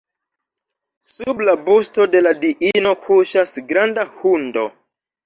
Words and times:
Sub 1.17 1.43
la 1.49 1.53
busto 1.67 2.07
de 2.15 2.21
la 2.29 2.31
diino 2.45 2.95
kuŝas 3.03 3.55
granda 3.73 4.07
hundo. 4.15 4.65